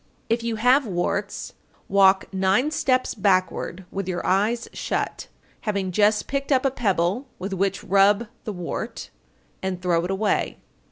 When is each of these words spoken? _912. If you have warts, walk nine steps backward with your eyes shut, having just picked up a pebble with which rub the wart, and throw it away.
_912. 0.31 0.39
If 0.39 0.43
you 0.43 0.55
have 0.55 0.87
warts, 0.87 1.53
walk 1.87 2.33
nine 2.33 2.71
steps 2.71 3.13
backward 3.13 3.85
with 3.91 4.07
your 4.07 4.25
eyes 4.25 4.67
shut, 4.73 5.27
having 5.59 5.91
just 5.91 6.25
picked 6.25 6.51
up 6.51 6.65
a 6.65 6.71
pebble 6.71 7.27
with 7.37 7.53
which 7.53 7.83
rub 7.83 8.25
the 8.43 8.51
wart, 8.51 9.11
and 9.61 9.79
throw 9.79 10.03
it 10.03 10.09
away. 10.09 10.57